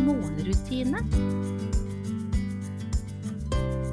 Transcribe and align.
morgenrutine. 0.00 1.00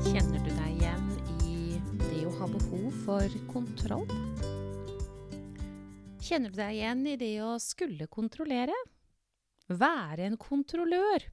Kjenner 0.05 0.39
du 0.45 0.49
deg 0.49 0.69
igjen 0.77 1.09
i 1.43 1.79
det 2.05 2.21
å 2.27 2.33
ha 2.39 2.47
behov 2.51 2.87
for 3.03 3.35
kontroll? 3.51 4.07
Kjenner 6.23 6.53
du 6.53 6.59
deg 6.59 6.77
igjen 6.77 7.03
i 7.09 7.17
det 7.19 7.33
å 7.43 7.55
skulle 7.63 8.07
kontrollere? 8.11 8.75
Være 9.69 10.29
en 10.29 10.37
kontrollør. 10.39 11.27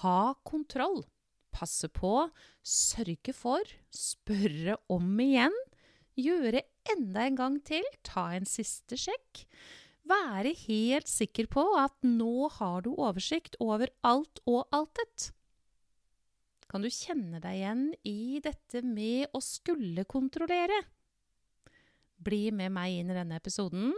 Ha 0.00 0.34
kontroll. 0.46 1.02
Passe 1.54 1.88
på. 1.90 2.28
Sørge 2.62 3.34
for. 3.34 3.64
Spørre 3.90 4.78
om 4.92 5.10
igjen. 5.24 5.54
Gjøre 6.18 6.64
enda 6.94 7.26
en 7.26 7.38
gang 7.38 7.60
til. 7.64 7.84
Ta 8.06 8.30
en 8.36 8.48
siste 8.48 8.98
sjekk. 9.00 9.44
Være 10.08 10.54
helt 10.64 11.08
sikker 11.10 11.48
på 11.52 11.64
at 11.76 11.96
nå 12.06 12.48
har 12.56 12.84
du 12.86 12.94
oversikt 12.94 13.58
over 13.60 13.90
alt 14.06 14.40
og 14.48 14.64
altet. 14.72 15.32
Kan 16.68 16.84
du 16.84 16.90
kjenne 16.92 17.40
deg 17.40 17.58
igjen 17.58 17.84
i 18.08 18.40
dette 18.44 18.82
med 18.84 19.32
å 19.36 19.40
skulle 19.44 20.04
kontrollere? 20.08 20.82
Bli 22.18 22.48
med 22.52 22.72
meg 22.74 22.98
inn 23.00 23.12
i 23.12 23.16
denne 23.16 23.38
episoden. 23.40 23.92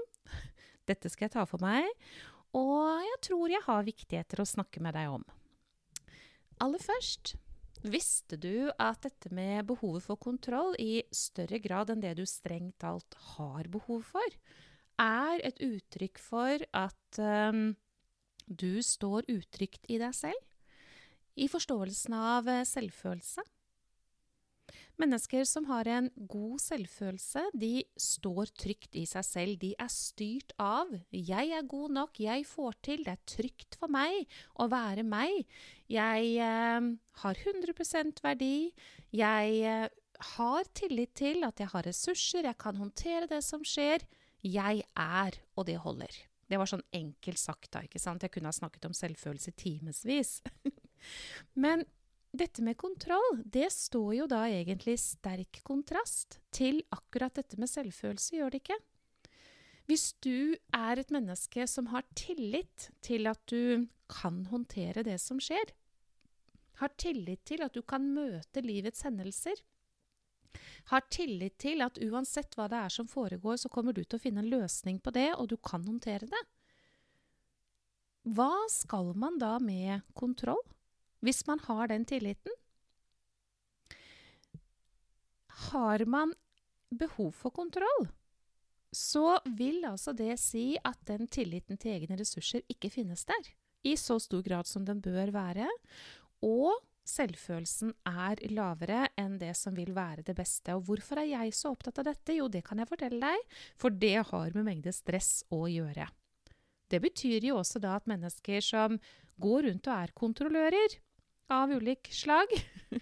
Dette 0.89 1.11
skal 1.11 1.29
jeg 1.29 1.35
ta 1.37 1.45
for 1.47 1.63
meg, 1.63 1.87
og 2.57 3.05
jeg 3.07 3.21
tror 3.29 3.53
jeg 3.53 3.67
har 3.67 3.87
viktigheter 3.87 4.43
å 4.43 4.49
snakke 4.49 4.83
med 4.83 4.97
deg 4.99 5.15
om. 5.19 5.27
Aller 6.63 6.83
først 6.83 7.37
Visste 7.81 8.37
du 8.37 8.69
at 8.77 9.07
dette 9.07 9.31
med 9.33 9.65
behovet 9.71 10.05
for 10.05 10.21
kontroll 10.21 10.75
i 10.77 11.01
større 11.17 11.57
grad 11.65 11.89
enn 11.89 12.03
det 12.03 12.13
du 12.19 12.27
strengt 12.29 12.77
talt 12.83 13.17
har 13.39 13.71
behov 13.73 14.03
for, 14.05 14.37
er 15.01 15.43
et 15.49 15.61
uttrykk 15.65 16.21
for 16.23 16.67
at 16.77 17.21
um, 17.21 17.71
du 18.47 18.83
står 18.85 19.29
utrygt 19.33 19.89
i 19.89 19.99
deg 20.03 20.15
selv? 20.17 20.47
I 21.41 21.49
forståelsen 21.49 22.15
av 22.17 22.51
selvfølelse? 22.69 23.47
Mennesker 25.01 25.47
som 25.49 25.65
har 25.71 25.89
en 25.89 26.11
god 26.29 26.61
selvfølelse, 26.61 27.47
de 27.57 27.85
står 28.01 28.51
trygt 28.61 28.97
i 29.01 29.07
seg 29.09 29.25
selv. 29.25 29.57
De 29.63 29.73
er 29.81 29.89
styrt 29.93 30.53
av 30.61 30.91
'jeg 31.11 31.55
er 31.57 31.65
god 31.65 31.91
nok, 31.97 32.21
jeg 32.21 32.45
får 32.47 32.75
til', 32.85 33.05
det 33.05 33.15
er 33.17 33.27
trygt 33.27 33.79
for 33.81 33.89
meg 33.89 34.29
å 34.61 34.69
være 34.69 35.03
meg. 35.03 35.47
Jeg 35.89 36.37
eh, 36.37 36.81
har 37.23 37.35
100 37.35 38.21
verdi. 38.23 38.73
Jeg 39.13 39.63
eh, 39.65 39.89
har 40.37 40.65
tillit 40.75 41.15
til 41.15 41.45
at 41.45 41.59
jeg 41.59 41.69
har 41.69 41.87
ressurser, 41.87 42.45
jeg 42.45 42.59
kan 42.59 42.77
håndtere 42.77 43.27
det 43.27 43.43
som 43.43 43.65
skjer. 43.65 44.05
Jeg 44.47 44.85
er, 44.97 45.39
og 45.57 45.67
det 45.69 45.79
holder. 45.83 46.15
Det 46.51 46.59
var 46.59 46.67
sånn 46.67 46.85
enkelt 46.97 47.39
sagt, 47.39 47.71
da. 47.75 47.85
ikke 47.87 48.01
sant? 48.03 48.25
Jeg 48.25 48.33
kunne 48.35 48.51
ha 48.51 48.57
snakket 48.57 48.89
om 48.89 48.95
selvfølelse 48.97 49.53
i 49.53 49.59
timevis. 49.61 50.41
Men 51.63 51.85
dette 52.31 52.63
med 52.63 52.79
kontroll, 52.79 53.43
det 53.45 53.69
står 53.75 54.13
jo 54.21 54.27
da 54.31 54.45
egentlig 54.51 54.97
i 54.97 55.03
sterk 55.03 55.61
kontrast 55.67 56.41
til 56.55 56.83
akkurat 56.95 57.39
dette 57.39 57.59
med 57.59 57.71
selvfølelse, 57.71 58.37
gjør 58.39 58.55
det 58.55 58.63
ikke? 58.65 58.79
Hvis 59.91 60.13
du 60.23 60.55
er 60.77 61.01
et 61.03 61.11
menneske 61.11 61.67
som 61.67 61.89
har 61.91 62.07
tillit 62.19 62.91
til 63.03 63.27
at 63.27 63.41
du 63.51 63.89
kan 64.11 64.45
håndtere 64.51 65.03
det 65.07 65.19
som 65.23 65.41
skjer, 65.43 65.73
har 66.79 66.95
tillit 66.99 67.43
til 67.47 67.65
at 67.67 67.75
du 67.75 67.83
kan 67.83 68.07
møte 68.15 68.63
livets 68.63 69.03
hendelser, 69.07 69.59
har 70.89 71.07
tillit 71.13 71.59
til 71.61 71.85
at 71.85 72.01
uansett 72.01 72.57
hva 72.57 72.69
det 72.71 72.81
er 72.81 72.95
som 72.95 73.09
foregår, 73.09 73.61
så 73.61 73.69
kommer 73.69 73.93
du 73.93 74.03
til 74.05 74.19
å 74.19 74.23
finne 74.23 74.45
en 74.45 74.51
løsning 74.51 74.99
på 75.01 75.13
det, 75.15 75.31
og 75.37 75.53
du 75.53 75.57
kan 75.57 75.85
håndtere 75.85 76.27
det. 76.31 76.43
Hva 78.31 78.53
skal 78.73 79.15
man 79.17 79.39
da 79.41 79.59
med 79.63 80.03
kontroll? 80.15 80.63
hvis 81.25 81.45
man 81.47 81.61
har 81.67 81.91
den 81.91 82.05
tilliten? 82.05 82.53
Har 85.71 86.05
man 86.09 86.35
behov 86.91 87.33
for 87.37 87.55
kontroll, 87.55 88.09
så 88.93 89.39
vil 89.45 89.85
altså 89.87 90.15
det 90.17 90.35
si 90.43 90.75
at 90.83 90.99
den 91.07 91.29
tilliten 91.31 91.79
til 91.79 91.99
egne 91.99 92.19
ressurser 92.19 92.65
ikke 92.73 92.91
finnes 92.91 93.27
der 93.29 93.53
i 93.87 93.95
så 93.97 94.19
stor 94.21 94.43
grad 94.45 94.69
som 94.69 94.85
den 94.85 95.01
bør 95.05 95.31
være, 95.33 95.69
og 96.43 96.81
selvfølelsen 97.11 97.93
er 98.09 98.41
lavere 98.55 99.05
enn 99.19 99.37
det 99.41 99.53
som 99.59 99.75
vil 99.77 99.93
være 99.97 100.25
det 100.27 100.37
beste. 100.39 100.77
Og 100.79 100.87
hvorfor 100.89 101.21
er 101.23 101.31
jeg 101.33 101.55
så 101.57 101.75
opptatt 101.75 102.01
av 102.03 102.09
dette? 102.11 102.37
Jo, 102.39 102.49
det 102.49 102.63
kan 102.67 102.81
jeg 102.81 102.91
fortelle 102.91 103.21
deg, 103.21 103.61
for 103.81 103.95
det 103.95 104.17
har 104.31 104.57
med 104.57 104.67
mengde 104.67 104.95
stress 104.95 105.41
å 105.53 105.65
gjøre. 105.71 106.09
Det 106.91 106.99
betyr 107.03 107.47
jo 107.47 107.61
også 107.61 107.83
da 107.83 107.97
at 107.99 108.09
mennesker 108.11 108.65
som 108.65 108.99
går 109.41 109.69
rundt 109.69 109.89
og 109.91 109.97
er 109.97 110.17
kontrollører, 110.17 110.99
av 111.51 111.73
ulik 111.75 112.09
slag, 112.15 112.53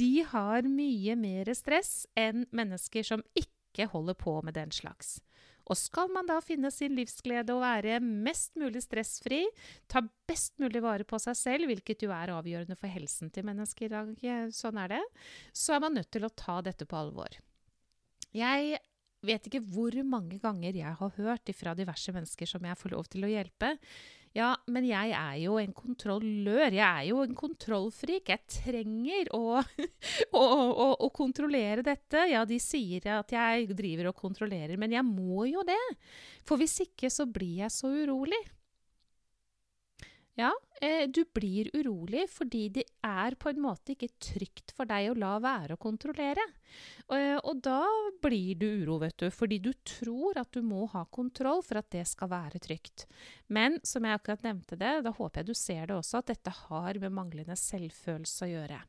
de 0.00 0.24
har 0.26 0.66
mye 0.66 1.14
mer 1.18 1.50
stress 1.54 2.08
enn 2.18 2.46
mennesker 2.50 3.06
som 3.06 3.22
ikke 3.38 3.86
holder 3.92 4.18
på 4.18 4.40
med 4.42 4.56
den 4.58 4.74
slags. 4.74 5.20
Og 5.72 5.78
skal 5.80 6.10
man 6.12 6.28
da 6.28 6.36
finne 6.44 6.68
sin 6.74 6.92
livsglede 6.98 7.54
og 7.54 7.62
være 7.64 7.96
mest 8.02 8.58
mulig 8.60 8.82
stressfri, 8.84 9.40
ta 9.88 10.02
best 10.28 10.58
mulig 10.60 10.82
vare 10.84 11.06
på 11.08 11.16
seg 11.22 11.38
selv, 11.38 11.70
hvilket 11.70 12.04
jo 12.04 12.12
er 12.12 12.34
avgjørende 12.34 12.76
for 12.76 12.92
helsen 12.92 13.32
til 13.32 13.46
mennesker 13.48 13.88
i 13.88 13.92
dag, 13.94 14.12
sånn 14.52 14.80
er 14.82 14.98
det, 14.98 15.02
så 15.56 15.78
er 15.78 15.84
man 15.86 15.96
nødt 15.96 16.12
til 16.12 16.28
å 16.28 16.34
ta 16.36 16.60
dette 16.66 16.88
på 16.88 16.98
alvor. 17.00 17.40
Jeg 18.36 18.82
vet 19.24 19.48
ikke 19.48 19.62
hvor 19.72 19.96
mange 20.04 20.36
ganger 20.42 20.76
jeg 20.76 20.98
har 20.98 21.16
hørt 21.16 21.52
fra 21.56 21.76
diverse 21.78 22.12
mennesker 22.12 22.48
som 22.52 22.68
jeg 22.68 22.80
får 22.80 22.92
lov 22.96 23.08
til 23.12 23.24
å 23.24 23.32
hjelpe, 23.32 23.76
ja, 24.32 24.52
men 24.72 24.86
jeg 24.88 25.12
er 25.12 25.34
jo 25.42 25.58
en 25.60 25.74
kontrollør. 25.76 26.72
Jeg 26.72 26.86
er 26.86 27.08
jo 27.10 27.20
en 27.20 27.34
kontrollfrik. 27.36 28.30
Jeg 28.32 28.46
trenger 28.48 29.28
å, 29.36 29.60
å, 30.40 30.42
å, 30.42 30.88
å, 30.96 31.10
kontrollere 31.12 31.84
dette. 31.84 32.24
Ja, 32.32 32.46
de 32.48 32.56
sier 32.62 33.10
at 33.18 33.34
jeg 33.34 33.68
driver 33.76 34.08
og 34.12 34.18
kontrollerer, 34.22 34.78
men 34.80 34.96
jeg 34.96 35.04
må 35.04 35.44
jo 35.50 35.64
det. 35.68 35.80
For 36.48 36.60
hvis 36.60 36.78
ikke 36.86 37.12
så 37.12 37.28
blir 37.28 37.66
jeg 37.66 37.74
så 37.74 37.92
urolig. 37.92 38.40
Ja, 40.34 40.48
eh, 40.80 41.04
du 41.12 41.24
blir 41.28 41.68
urolig 41.76 42.22
fordi 42.32 42.62
det 42.72 42.84
er 43.04 43.34
på 43.36 43.50
en 43.50 43.58
måte 43.60 43.92
ikke 43.92 44.08
trygt 44.16 44.72
for 44.72 44.88
deg 44.88 45.10
å 45.10 45.16
la 45.20 45.34
være 45.44 45.76
å 45.76 45.80
kontrollere. 45.80 46.46
Eh, 47.12 47.36
og 47.36 47.60
da 47.60 47.82
blir 48.24 48.56
du 48.56 48.66
uro, 48.80 48.96
vet 49.02 49.18
du, 49.20 49.28
fordi 49.28 49.58
du 49.60 49.72
tror 49.84 50.40
at 50.40 50.48
du 50.56 50.62
må 50.64 50.86
ha 50.94 51.04
kontroll 51.12 51.60
for 51.66 51.82
at 51.82 51.90
det 51.92 52.06
skal 52.08 52.32
være 52.32 52.62
trygt. 52.64 53.04
Men 53.52 53.76
som 53.84 54.08
jeg 54.08 54.16
akkurat 54.16 54.46
nevnte 54.48 54.80
det, 54.80 54.94
da 55.04 55.12
håper 55.12 55.42
jeg 55.42 55.52
du 55.52 55.58
ser 55.58 55.84
det 55.90 55.98
også, 55.98 56.22
at 56.22 56.32
dette 56.32 56.56
har 56.62 57.02
med 57.02 57.12
manglende 57.12 57.58
selvfølelse 57.58 58.48
å 58.48 58.52
gjøre. 58.54 58.80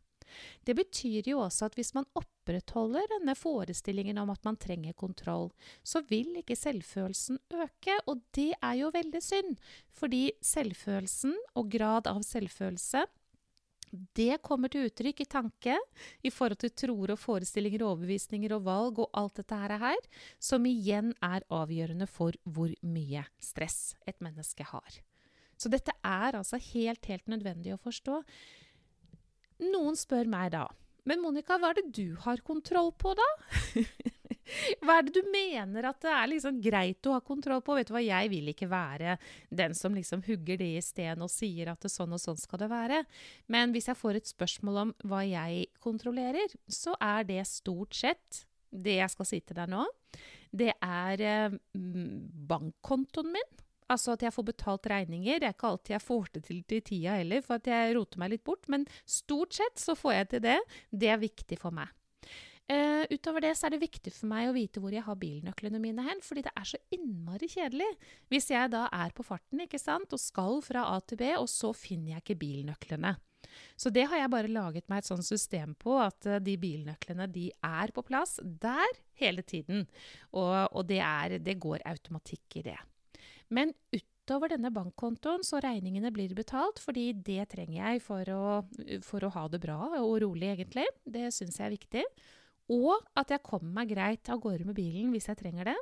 Det 0.64 0.78
betyr 0.80 1.28
jo 1.28 1.44
også 1.44 1.68
at 1.68 1.76
hvis 1.78 1.92
man 1.98 2.08
opprettholder 2.44 3.08
denne 3.20 3.36
forestillingen 3.36 4.18
om 4.18 4.30
at 4.34 4.44
man 4.44 4.58
trenger 4.58 4.94
kontroll, 4.94 5.52
så 5.84 6.02
vil 6.10 6.36
ikke 6.42 6.56
selvfølelsen 6.56 7.40
øke, 7.54 7.98
og 8.08 8.22
det 8.36 8.54
er 8.62 8.76
jo 8.82 8.92
veldig 8.94 9.22
synd. 9.24 9.58
Fordi 9.96 10.32
selvfølelsen 10.42 11.36
og 11.56 11.72
grad 11.72 12.08
av 12.08 12.24
selvfølelse 12.24 13.06
det 14.18 14.42
kommer 14.42 14.72
til 14.74 14.88
uttrykk 14.88 15.22
i 15.22 15.30
tanke 15.30 15.76
i 16.26 16.32
forhold 16.34 16.58
til 16.64 16.74
troer 16.74 17.14
og 17.14 17.20
forestillinger, 17.22 17.84
overbevisninger 17.86 18.56
og 18.56 18.66
valg 18.66 19.00
og 19.04 19.12
alt 19.14 19.38
dette 19.38 19.60
her, 19.86 20.00
som 20.42 20.66
igjen 20.66 21.14
er 21.22 21.46
avgjørende 21.54 22.08
for 22.10 22.34
hvor 22.44 22.74
mye 22.82 23.22
stress 23.38 23.94
et 24.10 24.18
menneske 24.20 24.66
har. 24.66 24.98
Så 25.56 25.70
dette 25.70 25.94
er 26.02 26.34
altså 26.34 26.58
helt, 26.74 27.06
helt 27.06 27.30
nødvendig 27.30 27.76
å 27.76 27.84
forstå. 27.84 28.24
Noen 29.70 29.96
spør 29.96 30.26
meg 30.26 30.56
da 30.58 30.66
Men 31.10 31.24
Monica, 31.24 31.58
hva 31.60 31.74
er 31.74 31.82
det 31.82 31.90
du 31.96 32.16
har 32.24 32.42
kontroll 32.46 32.94
på, 32.96 33.12
da? 33.18 33.30
hva 34.84 34.98
er 35.00 35.08
det 35.08 35.16
du 35.18 35.32
mener 35.34 35.88
at 35.90 36.00
det 36.04 36.12
er 36.14 36.30
liksom 36.32 36.60
greit 36.64 37.10
å 37.10 37.16
ha 37.18 37.24
kontroll 37.26 37.64
på? 37.66 37.76
Vet 37.78 37.90
du 37.90 37.96
hva, 37.96 38.04
Jeg 38.04 38.32
vil 38.32 38.52
ikke 38.54 38.70
være 38.72 39.18
den 39.50 39.76
som 39.78 39.96
liksom 39.98 40.24
hugger 40.28 40.60
det 40.62 40.70
i 40.78 40.84
sten 40.84 41.24
og 41.26 41.32
sier 41.32 41.74
at 41.74 41.84
det 41.84 41.92
sånn 41.92 42.16
og 42.16 42.24
sånn 42.24 42.40
skal 42.40 42.64
det 42.64 42.72
være. 42.72 43.04
Men 43.52 43.76
hvis 43.76 43.90
jeg 43.92 44.00
får 44.00 44.20
et 44.20 44.32
spørsmål 44.32 44.82
om 44.86 44.96
hva 45.10 45.24
jeg 45.28 45.68
kontrollerer, 45.84 46.56
så 46.72 46.96
er 47.02 47.28
det 47.28 47.44
stort 47.52 48.00
sett 48.00 48.46
det 48.74 48.98
jeg 49.02 49.12
skal 49.14 49.30
si 49.30 49.42
til 49.44 49.60
deg 49.60 49.70
nå. 49.70 49.84
Det 50.54 50.72
er 50.80 51.22
eh, 51.28 51.60
bankkontoen 52.54 53.34
min. 53.34 53.63
Altså 53.94 54.16
at 54.16 54.24
jeg 54.26 54.34
får 54.34 54.48
betalt 54.52 54.88
regninger. 54.90 55.40
Det 55.42 55.50
er 55.50 55.56
ikke 55.56 55.74
alltid 55.74 55.98
jeg 55.98 56.08
får 56.08 56.30
det 56.34 56.46
til 56.48 56.62
til 56.70 56.86
tida 56.92 57.18
heller, 57.20 57.44
for 57.46 57.62
at 57.62 57.70
jeg 57.70 57.98
roter 57.98 58.22
meg 58.22 58.34
litt 58.34 58.46
bort. 58.48 58.70
Men 58.72 58.88
stort 59.06 59.54
sett 59.60 59.82
så 59.82 59.96
får 59.98 60.18
jeg 60.18 60.32
til 60.34 60.48
det. 60.48 60.62
Det 60.90 61.12
er 61.14 61.22
viktig 61.22 61.60
for 61.62 61.76
meg. 61.76 61.94
Uh, 62.72 63.04
utover 63.12 63.44
det 63.44 63.50
så 63.60 63.68
er 63.68 63.74
det 63.74 63.82
viktig 63.82 64.12
for 64.16 64.30
meg 64.32 64.48
å 64.48 64.54
vite 64.56 64.80
hvor 64.80 64.94
jeg 64.96 65.04
har 65.04 65.18
bilnøklene 65.20 65.82
mine 65.84 66.06
hen, 66.06 66.22
fordi 66.24 66.46
det 66.46 66.54
er 66.56 66.70
så 66.70 66.80
innmari 66.96 67.50
kjedelig 67.52 67.90
hvis 68.32 68.48
jeg 68.54 68.72
da 68.72 68.86
er 68.88 69.12
på 69.12 69.26
farten 69.28 69.66
ikke 69.66 69.82
sant, 69.82 70.16
og 70.16 70.22
skal 70.22 70.62
fra 70.64 70.86
A 70.94 71.02
til 71.04 71.20
B, 71.20 71.34
og 71.36 71.50
så 71.52 71.74
finner 71.76 72.16
jeg 72.16 72.24
ikke 72.24 72.40
bilnøklene. 72.46 73.18
Så 73.76 73.92
det 73.92 74.06
har 74.08 74.22
jeg 74.22 74.32
bare 74.32 74.54
laget 74.56 74.88
meg 74.88 75.04
et 75.04 75.10
sånt 75.12 75.28
system 75.28 75.76
på, 75.76 75.98
at 76.00 76.30
uh, 76.30 76.40
de 76.40 76.56
bilnøklene 76.62 77.28
de 77.36 77.50
er 77.68 77.92
på 77.92 78.06
plass 78.08 78.40
der 78.42 78.96
hele 79.20 79.44
tiden. 79.44 79.84
Og, 80.32 80.56
og 80.72 80.88
det, 80.88 81.04
er, 81.04 81.38
det 81.44 81.60
går 81.62 81.84
automatikk 81.92 82.62
i 82.64 82.68
det. 82.72 82.80
Men 83.54 83.74
utover 83.94 84.54
denne 84.54 84.72
bankkontoen 84.74 85.44
så 85.46 85.62
regningene 85.64 86.12
blir 86.16 86.34
betalt, 86.38 86.82
fordi 86.82 87.12
det 87.14 87.50
trenger 87.54 87.80
jeg 87.80 88.04
for 88.06 88.34
å, 88.34 88.44
for 89.06 89.26
å 89.26 89.34
ha 89.36 89.48
det 89.52 89.62
bra 89.64 89.80
og 90.00 90.16
rolig, 90.24 90.54
egentlig. 90.56 90.88
Det 91.06 91.30
syns 91.36 91.60
jeg 91.60 91.68
er 91.68 91.76
viktig. 91.76 92.06
Og 92.74 92.96
at 93.20 93.34
jeg 93.34 93.44
kommer 93.46 93.82
meg 93.82 93.92
greit 93.92 94.30
av 94.32 94.40
gårde 94.44 94.70
med 94.70 94.78
bilen 94.78 95.12
hvis 95.14 95.28
jeg 95.30 95.42
trenger 95.42 95.74
det. 95.74 95.80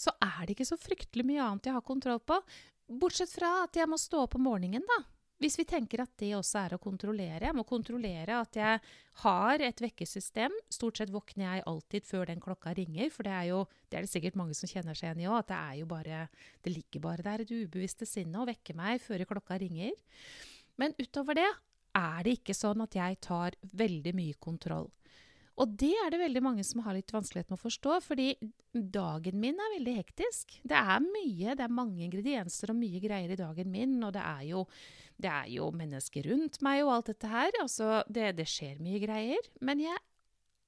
Så 0.00 0.12
er 0.22 0.44
det 0.44 0.54
ikke 0.54 0.68
så 0.68 0.78
fryktelig 0.80 1.26
mye 1.28 1.44
annet 1.44 1.68
jeg 1.68 1.76
har 1.76 1.84
kontroll 1.84 2.20
på. 2.24 2.38
Bortsett 3.00 3.32
fra 3.32 3.62
at 3.64 3.76
jeg 3.76 3.88
må 3.88 3.98
stå 4.00 4.24
opp 4.24 4.36
om 4.38 4.46
morgenen, 4.48 4.84
da. 4.86 5.00
Hvis 5.40 5.56
vi 5.56 5.64
tenker 5.64 6.02
at 6.04 6.10
det 6.20 6.34
også 6.36 6.58
er 6.60 6.74
å 6.76 6.82
kontrollere. 6.82 7.46
Jeg 7.46 7.56
må 7.56 7.62
kontrollere 7.64 8.42
at 8.42 8.56
jeg 8.58 8.80
har 9.22 9.62
et 9.64 9.80
vekkesystem. 9.80 10.52
Stort 10.68 11.00
sett 11.00 11.12
våkner 11.12 11.46
jeg 11.46 11.64
alltid 11.70 12.04
før 12.04 12.28
den 12.28 12.42
klokka 12.44 12.74
ringer, 12.76 13.08
for 13.14 13.24
det 13.24 13.32
er 13.32 13.46
jo 13.48 13.62
det 13.88 13.96
er 13.98 14.04
det 14.04 14.12
sikkert 14.12 14.36
mange 14.36 14.56
som 14.58 14.68
kjenner 14.68 14.98
seg 14.98 15.08
igjen 15.08 15.24
i 15.24 15.30
òg, 15.30 15.38
at 15.40 15.48
det 15.48 15.58
er 15.58 15.80
jo 15.80 15.88
bare 15.88 16.20
Det 16.60 16.74
ligger 16.74 17.04
bare 17.06 17.24
der, 17.24 17.44
det 17.48 17.64
ubevisste 17.64 18.04
sinnet, 18.04 18.36
å 18.36 18.48
vekke 18.48 18.76
meg 18.76 19.00
før 19.00 19.24
klokka 19.32 19.56
ringer. 19.62 19.96
Men 20.76 20.92
utover 21.00 21.40
det 21.40 21.48
er 21.96 22.22
det 22.22 22.36
ikke 22.36 22.54
sånn 22.54 22.84
at 22.84 22.94
jeg 22.94 23.20
tar 23.24 23.56
veldig 23.72 24.12
mye 24.14 24.36
kontroll. 24.38 24.90
Og 25.60 25.74
det 25.76 25.92
er 25.92 26.08
det 26.12 26.22
veldig 26.22 26.40
mange 26.44 26.64
som 26.64 26.80
har 26.86 26.96
litt 26.96 27.12
vanskelighet 27.12 27.50
med 27.50 27.58
å 27.58 27.60
forstå, 27.60 27.96
fordi 28.00 28.28
dagen 28.72 29.36
min 29.42 29.58
er 29.60 29.74
veldig 29.74 29.96
hektisk. 29.98 30.54
Det 30.64 30.78
er 30.78 31.02
mye, 31.04 31.56
det 31.58 31.66
er 31.66 31.74
mange 31.76 32.00
ingredienser 32.06 32.72
og 32.72 32.78
mye 32.80 33.02
greier 33.02 33.34
i 33.34 33.38
dagen 33.38 33.68
min, 33.72 33.98
og 34.06 34.14
det 34.16 34.22
er 34.24 34.46
jo, 34.48 34.62
det 35.20 35.28
er 35.28 35.50
jo 35.52 35.68
mennesker 35.76 36.30
rundt 36.32 36.62
meg 36.64 36.84
og 36.86 36.94
alt 36.94 37.10
dette 37.12 37.32
her. 37.32 37.52
Altså, 37.60 37.98
det, 38.08 38.30
det 38.38 38.48
skjer 38.48 38.80
mye 38.80 39.02
greier. 39.04 39.50
Men 39.60 39.84
jeg 39.84 40.00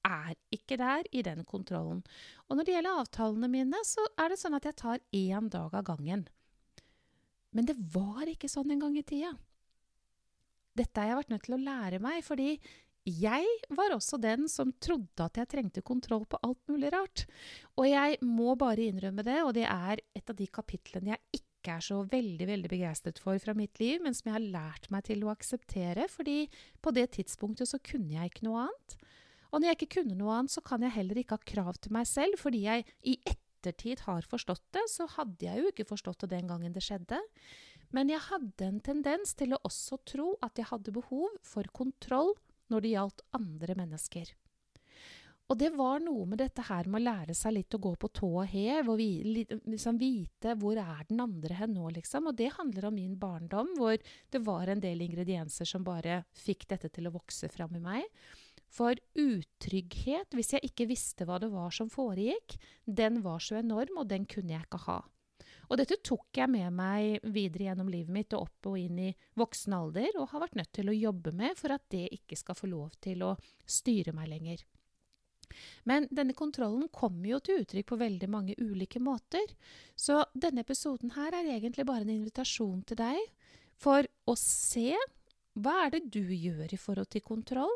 er 0.05 0.37
ikke 0.53 0.77
der 0.77 1.09
i 1.15 1.23
den 1.25 1.41
kontrollen. 1.47 2.03
Og 2.45 2.59
når 2.59 2.67
det 2.67 2.77
gjelder 2.77 3.01
avtalene 3.01 3.49
mine, 3.49 3.81
så 3.87 4.05
er 4.19 4.29
det 4.29 4.39
sånn 4.43 4.59
at 4.59 4.69
jeg 4.69 4.77
tar 4.83 5.01
én 5.15 5.49
dag 5.49 5.73
av 5.73 5.87
gangen. 5.89 6.27
Men 7.53 7.69
det 7.69 7.79
var 7.95 8.29
ikke 8.29 8.51
sånn 8.51 8.73
en 8.73 8.85
gang 8.85 8.97
i 8.99 9.05
tida. 9.07 9.33
Dette 10.77 11.01
har 11.01 11.11
jeg 11.11 11.19
vært 11.21 11.33
nødt 11.33 11.45
til 11.45 11.57
å 11.57 11.63
lære 11.65 12.01
meg, 12.01 12.23
fordi 12.25 12.55
jeg 13.03 13.47
var 13.75 13.93
også 13.95 14.17
den 14.21 14.47
som 14.51 14.71
trodde 14.83 15.25
at 15.25 15.39
jeg 15.39 15.49
trengte 15.51 15.83
kontroll 15.83 16.23
på 16.29 16.39
alt 16.45 16.61
mulig 16.71 16.91
rart. 16.93 17.25
Og 17.75 17.89
jeg 17.89 18.19
må 18.23 18.55
bare 18.59 18.87
innrømme 18.87 19.25
det, 19.27 19.39
og 19.43 19.53
det 19.57 19.65
er 19.67 19.99
et 20.15 20.29
av 20.29 20.37
de 20.37 20.47
kapitlene 20.47 21.11
jeg 21.11 21.41
ikke 21.41 21.75
er 21.77 21.83
så 21.83 22.01
veldig 22.07 22.47
veldig 22.47 22.71
begeistret 22.71 23.19
for 23.23 23.39
fra 23.43 23.55
mitt 23.55 23.79
liv, 23.79 23.99
men 24.03 24.15
som 24.15 24.29
jeg 24.29 24.37
har 24.37 24.51
lært 24.55 24.89
meg 24.91 25.05
til 25.07 25.23
å 25.23 25.31
akseptere, 25.33 26.07
fordi 26.11 26.45
på 26.83 26.95
det 26.95 27.09
tidspunktet 27.17 27.71
så 27.71 27.79
kunne 27.83 28.15
jeg 28.15 28.31
ikke 28.31 28.47
noe 28.47 28.67
annet. 28.67 28.97
Og 29.51 29.59
når 29.59 29.69
jeg 29.69 29.79
ikke 29.79 29.93
kunne 29.99 30.17
noe 30.17 30.39
annet, 30.39 30.55
så 30.55 30.63
kan 30.65 30.83
jeg 30.83 30.95
heller 30.95 31.19
ikke 31.19 31.37
ha 31.37 31.47
krav 31.53 31.79
til 31.83 31.95
meg 31.95 32.07
selv, 32.09 32.39
fordi 32.41 32.63
jeg 32.65 32.87
i 33.03 33.17
ettertid 33.29 34.03
har 34.07 34.25
forstått 34.27 34.63
det, 34.75 34.87
så 34.91 35.07
hadde 35.17 35.45
jeg 35.45 35.59
jo 35.59 35.71
ikke 35.71 35.87
forstått 35.91 36.23
det 36.23 36.33
den 36.37 36.49
gangen 36.51 36.73
det 36.75 36.83
skjedde. 36.83 37.19
Men 37.93 38.09
jeg 38.09 38.23
hadde 38.31 38.65
en 38.65 38.81
tendens 38.83 39.35
til 39.37 39.53
å 39.53 39.61
også 39.67 39.99
tro 40.09 40.33
at 40.43 40.57
jeg 40.57 40.71
hadde 40.71 40.95
behov 40.95 41.35
for 41.45 41.67
kontroll 41.75 42.33
når 42.71 42.83
det 42.85 42.95
gjaldt 42.95 43.27
andre 43.39 43.75
mennesker. 43.79 44.33
Og 45.51 45.59
det 45.59 45.73
var 45.75 45.99
noe 45.99 46.23
med 46.29 46.39
dette 46.39 46.63
her 46.65 46.87
med 46.87 47.01
å 47.01 47.03
lære 47.03 47.33
seg 47.35 47.57
litt 47.57 47.75
å 47.75 47.81
gå 47.83 47.91
på 47.99 48.09
tå 48.15 48.29
og 48.41 48.47
hev, 48.49 48.87
og 48.89 49.01
liksom 49.69 49.99
vite 49.99 50.55
hvor 50.57 50.79
er 50.79 51.03
den 51.09 51.19
andre 51.21 51.57
hen 51.59 51.75
nå, 51.75 51.89
liksom. 51.97 52.29
Og 52.31 52.37
det 52.39 52.53
handler 52.55 52.87
om 52.87 52.95
min 52.95 53.17
barndom, 53.19 53.73
hvor 53.77 53.99
det 54.31 54.41
var 54.47 54.71
en 54.71 54.81
del 54.83 55.03
ingredienser 55.03 55.67
som 55.67 55.83
bare 55.85 56.23
fikk 56.45 56.65
dette 56.71 56.89
til 56.95 57.09
å 57.09 57.13
vokse 57.13 57.51
fram 57.51 57.75
i 57.75 57.83
meg. 57.83 58.07
For 58.73 58.97
utrygghet, 59.19 60.33
hvis 60.33 60.55
jeg 60.55 60.71
ikke 60.71 60.89
visste 60.89 61.27
hva 61.29 61.37
det 61.43 61.51
var 61.53 61.75
som 61.75 61.91
foregikk, 61.91 62.55
den 62.87 63.21
var 63.25 63.43
så 63.43 63.59
enorm, 63.59 63.99
og 63.99 64.09
den 64.09 64.25
kunne 64.25 64.55
jeg 64.55 64.65
ikke 64.65 64.85
ha. 64.87 65.01
Og 65.73 65.79
dette 65.81 65.95
tok 66.05 66.37
jeg 66.37 66.51
med 66.53 66.69
meg 66.77 67.23
videre 67.33 67.71
gjennom 67.71 67.87
livet 67.89 68.13
mitt 68.13 68.33
og 68.37 68.45
opp 68.45 68.67
og 68.69 68.75
inn 68.77 68.99
i 69.07 69.13
voksen 69.41 69.73
alder, 69.73 70.11
og 70.21 70.29
har 70.29 70.43
vært 70.43 70.59
nødt 70.59 70.69
til 70.77 70.91
å 70.91 70.93
jobbe 70.93 71.33
med 71.33 71.57
for 71.57 71.73
at 71.73 71.87
det 71.89 72.11
ikke 72.13 72.37
skal 72.37 72.57
få 72.59 72.69
lov 72.69 72.91
til 73.01 73.23
å 73.25 73.31
styre 73.65 74.13
meg 74.13 74.29
lenger. 74.29 74.61
Men 75.89 76.05
denne 76.13 76.35
kontrollen 76.37 76.85
kommer 76.93 77.31
jo 77.31 77.39
til 77.41 77.63
uttrykk 77.63 77.89
på 77.89 77.97
veldig 78.03 78.29
mange 78.29 78.57
ulike 78.61 79.01
måter, 79.01 79.49
så 79.97 80.21
denne 80.37 80.61
episoden 80.61 81.15
her 81.17 81.33
er 81.33 81.49
egentlig 81.55 81.87
bare 81.89 82.05
en 82.05 82.13
invitasjon 82.19 82.85
til 82.85 83.01
deg 83.01 83.25
for 83.81 84.05
å 84.29 84.37
se 84.37 84.93
hva 85.57 85.73
er 85.87 85.95
det 85.95 86.03
du 86.13 86.21
gjør 86.21 86.69
i 86.69 86.81
forhold 86.81 87.09
til 87.13 87.25
kontroll, 87.25 87.73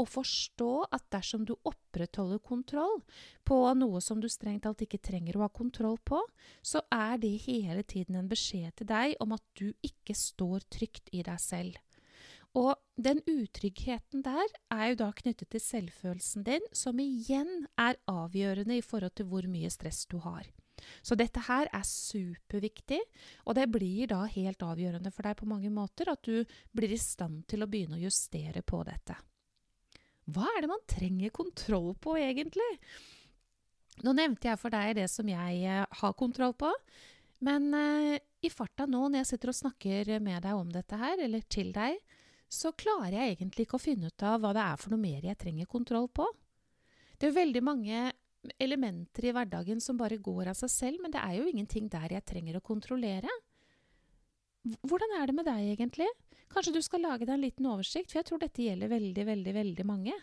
å 0.00 0.06
forstå 0.08 0.70
at 0.94 1.04
dersom 1.12 1.44
du 1.48 1.52
opprettholder 1.68 2.40
kontroll 2.44 3.00
på 3.46 3.58
noe 3.78 4.00
som 4.04 4.20
du 4.22 4.28
strengt 4.32 4.64
talt 4.66 4.82
ikke 4.84 5.02
trenger 5.02 5.36
å 5.36 5.44
ha 5.44 5.50
kontroll 5.52 5.98
på, 6.04 6.20
så 6.64 6.82
er 6.92 7.18
det 7.22 7.34
hele 7.46 7.84
tiden 7.84 8.18
en 8.18 8.30
beskjed 8.30 8.76
til 8.78 8.90
deg 8.92 9.16
om 9.22 9.34
at 9.36 9.44
du 9.58 9.72
ikke 9.84 10.16
står 10.16 10.64
trygt 10.72 11.12
i 11.12 11.24
deg 11.26 11.40
selv. 11.42 11.78
Og 12.58 12.76
den 13.00 13.22
utryggheten 13.24 14.24
der 14.24 14.50
er 14.74 14.90
jo 14.90 14.98
da 15.00 15.08
knyttet 15.16 15.48
til 15.54 15.62
selvfølelsen 15.64 16.44
din, 16.44 16.66
som 16.76 17.00
igjen 17.00 17.64
er 17.80 17.96
avgjørende 18.10 18.76
i 18.76 18.84
forhold 18.84 19.16
til 19.16 19.30
hvor 19.30 19.48
mye 19.48 19.70
stress 19.72 20.04
du 20.10 20.18
har. 20.20 20.50
Så 21.00 21.16
dette 21.16 21.40
her 21.46 21.68
er 21.72 21.84
superviktig, 21.86 23.00
og 23.46 23.56
det 23.56 23.68
blir 23.72 24.10
da 24.10 24.24
helt 24.28 24.62
avgjørende 24.66 25.12
for 25.14 25.24
deg 25.24 25.38
på 25.38 25.48
mange 25.48 25.70
måter 25.72 26.10
at 26.12 26.24
du 26.26 26.42
blir 26.74 26.92
i 26.92 27.00
stand 27.00 27.46
til 27.48 27.64
å 27.64 27.70
begynne 27.70 28.00
å 28.00 28.04
justere 28.04 28.64
på 28.66 28.82
dette. 28.88 29.16
Hva 30.30 30.46
er 30.52 30.62
det 30.62 30.70
man 30.70 30.84
trenger 30.90 31.32
kontroll 31.34 31.92
på, 31.98 32.14
egentlig? 32.20 32.68
Nå 34.06 34.14
nevnte 34.16 34.48
jeg 34.48 34.60
for 34.60 34.72
deg 34.72 34.94
det 35.00 35.08
som 35.10 35.28
jeg 35.28 35.64
eh, 35.66 35.98
har 36.02 36.14
kontroll 36.18 36.54
på. 36.58 36.70
Men 37.42 37.72
eh, 37.74 38.22
i 38.42 38.50
farta 38.50 38.86
nå, 38.86 39.08
når 39.08 39.22
jeg 39.22 39.30
sitter 39.32 39.52
og 39.52 39.58
snakker 39.58 40.12
med 40.22 40.44
deg 40.46 40.58
om 40.58 40.70
dette 40.72 40.98
her, 40.98 41.18
eller 41.26 41.44
til 41.50 41.72
deg, 41.74 41.98
så 42.52 42.72
klarer 42.76 43.16
jeg 43.16 43.36
egentlig 43.36 43.66
ikke 43.66 43.78
å 43.78 43.82
finne 43.82 44.10
ut 44.12 44.24
av 44.28 44.42
hva 44.42 44.52
det 44.54 44.64
er 44.64 44.80
for 44.80 44.92
noe 44.92 45.02
mer 45.02 45.24
jeg 45.24 45.40
trenger 45.40 45.70
kontroll 45.70 46.08
på. 46.12 46.26
Det 47.16 47.28
er 47.28 47.32
jo 47.32 47.38
veldig 47.38 47.62
mange 47.64 48.02
elementer 48.60 49.28
i 49.28 49.32
hverdagen 49.34 49.80
som 49.80 49.98
bare 49.98 50.18
går 50.20 50.50
av 50.50 50.58
seg 50.58 50.72
selv, 50.72 51.02
men 51.02 51.14
det 51.14 51.22
er 51.22 51.38
jo 51.38 51.48
ingenting 51.48 51.88
der 51.90 52.16
jeg 52.16 52.26
trenger 52.28 52.58
å 52.58 52.64
kontrollere. 52.64 53.30
Hvordan 54.82 55.16
er 55.18 55.30
det 55.30 55.36
med 55.38 55.48
deg, 55.48 55.70
egentlig? 55.74 56.08
Kanskje 56.52 56.74
du 56.76 56.82
skal 56.84 57.02
lage 57.06 57.24
deg 57.24 57.34
en 57.34 57.44
liten 57.46 57.68
oversikt, 57.70 58.12
for 58.12 58.20
jeg 58.20 58.28
tror 58.28 58.42
dette 58.42 58.64
gjelder 58.64 58.92
veldig, 58.92 59.26
veldig, 59.28 59.54
veldig 59.56 59.88
mange. 59.88 60.16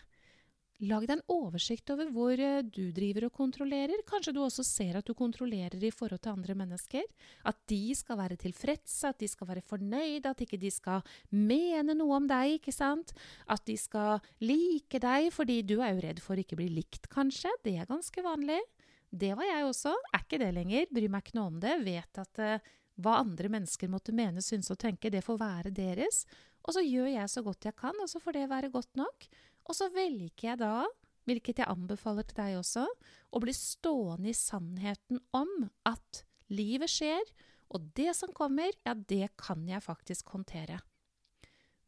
Lag 0.80 1.04
deg 1.04 1.18
en 1.18 1.34
oversikt 1.34 1.90
over 1.92 2.08
hvor 2.14 2.40
eh, 2.40 2.62
du 2.64 2.86
driver 2.96 3.26
og 3.26 3.34
kontrollerer. 3.36 4.00
Kanskje 4.08 4.32
du 4.32 4.38
også 4.40 4.64
ser 4.64 4.96
at 4.96 5.04
du 5.04 5.12
kontrollerer 5.16 5.82
i 5.84 5.90
forhold 5.92 6.22
til 6.24 6.32
andre 6.32 6.56
mennesker. 6.56 7.04
At 7.44 7.58
de 7.68 7.92
skal 7.98 8.16
være 8.22 8.38
tilfredse, 8.40 9.10
at 9.10 9.20
de 9.20 9.28
skal 9.28 9.50
være 9.50 9.64
fornøyde, 9.68 10.30
at 10.30 10.40
ikke 10.40 10.60
de 10.60 10.70
skal 10.72 11.04
mene 11.36 11.92
noe 11.98 12.16
om 12.22 12.30
deg, 12.30 12.56
ikke 12.56 12.72
sant? 12.72 13.12
At 13.44 13.66
de 13.68 13.76
skal 13.76 14.24
like 14.40 15.02
deg, 15.04 15.28
fordi 15.36 15.60
du 15.68 15.82
er 15.82 15.92
jo 15.92 16.04
redd 16.06 16.24
for 16.24 16.38
å 16.38 16.46
ikke 16.46 16.56
bli 16.62 16.70
likt, 16.78 17.10
kanskje. 17.12 17.52
Det 17.66 17.76
er 17.76 17.90
ganske 17.90 18.24
vanlig. 18.24 18.62
Det 19.10 19.34
var 19.36 19.50
jeg 19.50 19.68
også. 19.68 19.92
Er 20.14 20.24
ikke 20.24 20.40
det 20.40 20.52
lenger. 20.56 20.88
Bryr 20.88 21.12
meg 21.12 21.26
ikke 21.26 21.36
noe 21.36 21.50
om 21.50 21.60
det. 21.60 21.76
Vet 21.84 22.24
at 22.24 22.40
uh, 22.40 22.70
hva 23.02 23.18
andre 23.22 23.50
mennesker 23.52 23.90
måtte 23.92 24.14
mene, 24.16 24.42
synes 24.44 24.70
og 24.72 24.80
tenke, 24.82 25.12
det 25.12 25.24
får 25.26 25.40
være 25.40 25.74
deres. 25.74 26.24
Og 26.66 26.76
så 26.76 26.84
gjør 26.84 27.08
jeg 27.12 27.32
så 27.32 27.42
godt 27.46 27.68
jeg 27.68 27.76
kan, 27.78 27.96
og 28.02 28.10
så 28.10 28.20
får 28.22 28.36
det 28.36 28.48
være 28.50 28.72
godt 28.72 29.00
nok. 29.00 29.28
Og 29.68 29.76
så 29.76 29.88
velger 29.94 30.50
jeg 30.50 30.60
da, 30.60 30.84
hvilket 31.28 31.62
jeg 31.62 31.70
anbefaler 31.70 32.26
til 32.26 32.40
deg 32.40 32.58
også, 32.60 32.84
å 33.30 33.42
bli 33.42 33.54
stående 33.56 34.32
i 34.32 34.36
sannheten 34.36 35.20
om 35.36 35.50
at 35.88 36.24
livet 36.50 36.90
skjer, 36.90 37.24
og 37.70 37.90
det 37.94 38.12
som 38.18 38.32
kommer, 38.34 38.74
ja, 38.86 38.94
det 38.94 39.30
kan 39.38 39.62
jeg 39.68 39.84
faktisk 39.84 40.32
håndtere. 40.34 40.80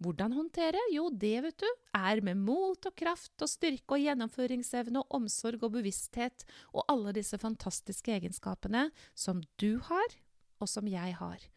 Hvordan 0.03 0.35
håndtere? 0.35 0.81
Jo, 0.91 1.09
det, 1.11 1.37
vet 1.45 1.63
du, 1.63 1.69
er 1.95 2.23
med 2.27 2.41
mot 2.43 2.89
og 2.89 2.95
kraft 2.99 3.45
og 3.45 3.51
styrke 3.51 3.97
og 3.97 4.03
gjennomføringsevne 4.03 5.03
og 5.03 5.19
omsorg 5.21 5.63
og 5.63 5.77
bevissthet 5.77 6.47
og 6.73 6.87
alle 6.91 7.15
disse 7.15 7.39
fantastiske 7.39 8.15
egenskapene 8.17 8.89
som 9.15 9.43
du 9.63 9.77
har, 9.91 10.17
og 10.63 10.71
som 10.71 10.89
jeg 10.89 11.17
har. 11.19 11.49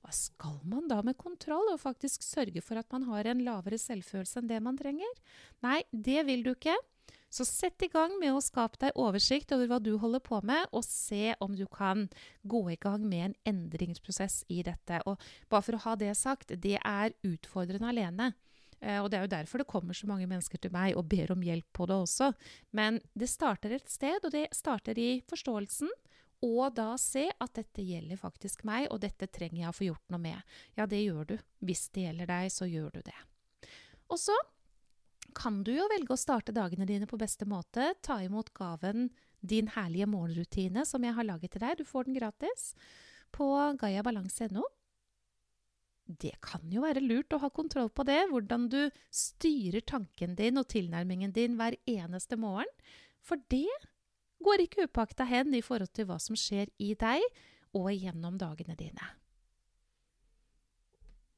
Hva 0.00 0.12
skal 0.16 0.56
man 0.68 0.88
da 0.88 1.02
med 1.04 1.18
kontroll, 1.20 1.68
og 1.74 1.82
faktisk 1.82 2.24
sørge 2.24 2.62
for 2.64 2.80
at 2.80 2.88
man 2.94 3.04
har 3.10 3.28
en 3.28 3.42
lavere 3.44 3.78
selvfølelse 3.80 4.40
enn 4.40 4.48
det 4.48 4.62
man 4.64 4.78
trenger? 4.78 5.20
Nei, 5.66 5.82
det 5.92 6.24
vil 6.28 6.46
du 6.46 6.54
ikke. 6.54 6.78
Så 7.30 7.44
sett 7.46 7.82
i 7.86 7.90
gang 7.92 8.16
med 8.18 8.34
å 8.34 8.42
skape 8.42 8.80
deg 8.82 8.96
oversikt 8.98 9.52
over 9.54 9.68
hva 9.70 9.78
du 9.78 9.92
holder 10.02 10.22
på 10.24 10.40
med, 10.42 10.66
og 10.74 10.82
se 10.82 11.36
om 11.38 11.54
du 11.54 11.62
kan 11.70 12.08
gå 12.42 12.64
i 12.72 12.78
gang 12.80 13.04
med 13.06 13.28
en 13.28 13.36
endringsprosess 13.52 14.42
i 14.50 14.64
dette. 14.66 14.98
Og 15.06 15.20
bare 15.52 15.66
for 15.66 15.78
å 15.78 15.84
ha 15.84 15.94
det 16.00 16.16
sagt, 16.18 16.56
det 16.58 16.78
er 16.80 17.14
utfordrende 17.26 17.92
alene. 17.92 18.32
Eh, 18.80 18.98
og 18.98 19.12
det 19.12 19.20
er 19.20 19.26
jo 19.28 19.34
derfor 19.36 19.62
det 19.62 19.70
kommer 19.70 19.94
så 19.94 20.08
mange 20.10 20.26
mennesker 20.26 20.58
til 20.58 20.74
meg 20.74 20.96
og 20.98 21.06
ber 21.12 21.30
om 21.34 21.44
hjelp 21.44 21.68
på 21.76 21.86
det 21.86 22.00
også. 22.02 22.32
Men 22.74 22.98
det 23.14 23.30
starter 23.30 23.76
et 23.76 23.92
sted, 23.92 24.18
og 24.24 24.34
det 24.34 24.48
starter 24.56 24.98
i 24.98 25.10
forståelsen. 25.30 25.92
Og 26.46 26.72
da 26.72 26.94
se 27.00 27.26
at 27.28 27.52
dette 27.58 27.84
gjelder 27.84 28.16
faktisk 28.20 28.64
meg, 28.68 28.86
og 28.88 29.02
dette 29.02 29.28
trenger 29.28 29.64
jeg 29.64 29.72
å 29.72 29.76
få 29.76 29.88
gjort 29.90 30.14
noe 30.14 30.22
med. 30.22 30.54
Ja, 30.78 30.86
det 30.88 31.02
gjør 31.02 31.34
du. 31.34 31.36
Hvis 31.60 31.88
det 31.92 32.06
gjelder 32.06 32.30
deg, 32.30 32.48
så 32.54 32.68
gjør 32.68 32.94
du 32.96 33.02
det. 33.04 33.18
Og 34.08 34.18
så 34.20 34.36
kan 35.36 35.60
du 35.66 35.74
jo 35.74 35.86
velge 35.92 36.16
å 36.16 36.18
starte 36.20 36.54
dagene 36.56 36.88
dine 36.88 37.06
på 37.06 37.20
beste 37.20 37.46
måte. 37.48 37.92
Ta 38.02 38.22
imot 38.24 38.54
gaven 38.56 39.10
Din 39.40 39.70
herlige 39.72 40.04
morgenrutine, 40.04 40.82
som 40.84 41.04
jeg 41.04 41.16
har 41.16 41.24
laget 41.24 41.54
til 41.54 41.62
deg. 41.62 41.78
Du 41.78 41.84
får 41.88 42.08
den 42.08 42.18
gratis 42.18 42.74
på 43.32 43.46
gaiabalanse.no 43.80 44.66
det 46.18 46.32
kan 46.42 46.64
jo 46.72 46.82
være 46.84 47.02
lurt 47.04 47.34
å 47.34 47.40
ha 47.42 47.50
kontroll 47.54 47.90
på 47.94 48.04
det, 48.08 48.18
hvordan 48.30 48.66
du 48.72 48.80
styrer 49.14 49.84
tanken 49.86 50.34
din 50.38 50.58
og 50.58 50.68
tilnærmingen 50.72 51.34
din 51.36 51.56
hver 51.60 51.76
eneste 51.88 52.38
morgen. 52.40 52.70
For 53.22 53.38
det 53.52 53.68
går 54.44 54.64
ikke 54.64 54.88
upakta 54.88 55.26
hen 55.28 55.54
i 55.54 55.62
forhold 55.64 55.92
til 55.94 56.08
hva 56.08 56.18
som 56.22 56.38
skjer 56.38 56.70
i 56.80 56.94
deg 56.98 57.24
og 57.76 57.90
gjennom 57.94 58.38
dagene 58.40 58.76
dine. 58.78 59.12